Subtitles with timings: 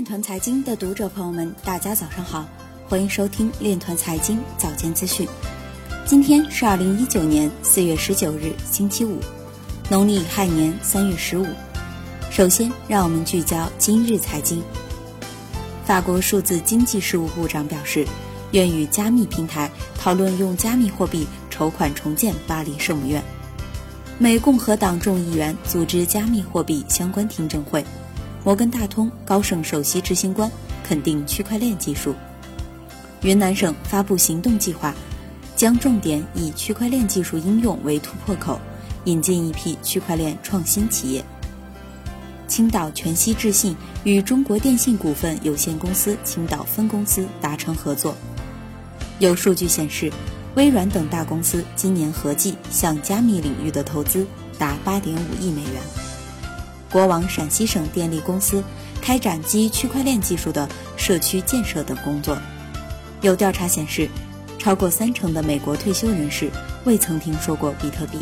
[0.00, 2.48] 链团财经的读者朋友们，大家早上好，
[2.88, 5.28] 欢迎收听链团财经早间资讯。
[6.06, 9.20] 今天是二零一九年四月十九日，星期五，
[9.90, 11.46] 农历亥年三月十五。
[12.30, 14.62] 首先，让我们聚焦今日财经。
[15.84, 18.06] 法国数字经济事务部长表示，
[18.52, 23.22] 愿与加密平台讨论用加密货币筹款重建巴黎圣母院。
[24.16, 27.84] 美共和党众议员组织加密货币相关听证会。
[28.42, 30.50] 摩根大通高盛首席执行官
[30.82, 32.14] 肯定区块链技术。
[33.22, 34.94] 云南省发布行动计划，
[35.54, 38.58] 将重点以区块链技术应用为突破口，
[39.04, 41.22] 引进一批区块链创新企业。
[42.48, 48.16] 青岛全息智信与中国电信股份有限公司青岛分公司达成合作。
[49.18, 50.10] 有数据显示，
[50.56, 54.26] 微软等大公司今年合计向加密领域的投资
[54.58, 56.09] 达八点五亿美元。
[56.90, 58.62] 国网陕西省电力公司
[59.00, 62.36] 开展基于区块链技术的社区建设等工作。
[63.20, 64.08] 有调查显示，
[64.58, 66.50] 超过三成的美国退休人士
[66.84, 68.18] 未曾听说过比特币。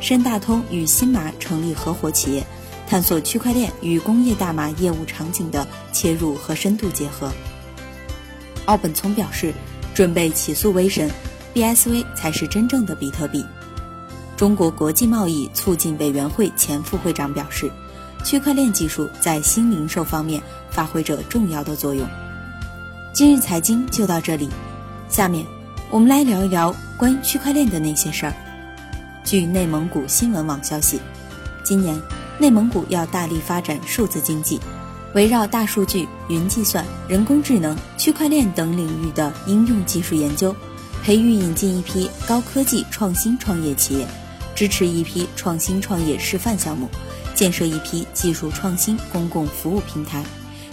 [0.00, 2.44] 深大通与新麻成立合伙企业，
[2.86, 7.32] 探索区块链与工业大麻业务场景的切入和深度结合。
[8.66, 9.54] 奥本聪表示，
[9.94, 11.10] 准备起诉威神
[11.54, 13.44] ，BSV 才是真正的比特币。
[14.36, 17.70] 中国国际贸易促进委员会前副会长表示，
[18.22, 22.06] 区块链技术在新零售方面发挥着重要的作用。
[23.14, 24.50] 今日财经就到这里，
[25.08, 25.46] 下面
[25.90, 28.34] 我们来聊一聊关于区块链的那些事儿。
[29.24, 31.00] 据内蒙古新闻网消息，
[31.64, 31.98] 今年
[32.38, 34.60] 内蒙古要大力发展数字经济，
[35.14, 40.54] 围绕大数据、云计算、人工智能、区块链等领域的应用技术研究，
[41.02, 44.06] 培育引进一批高科技创新创业企业。
[44.56, 46.88] 支持一批创新创业示范项目，
[47.34, 50.24] 建设一批技术创新公共服务平台，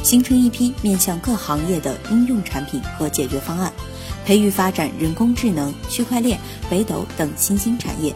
[0.01, 3.71] 形成一批面向各行业的应用产品和解决方案，
[4.25, 8.15] 培育发展人工智能、区块链、北斗等新兴产业。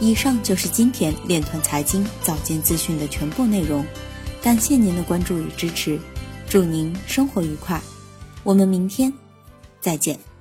[0.00, 3.86] 以上就是今天链团财经早间资讯的全部内容，
[4.42, 5.98] 感谢您的关注与支持，
[6.46, 7.80] 祝您生活愉快，
[8.42, 9.10] 我们明天
[9.80, 10.33] 再见。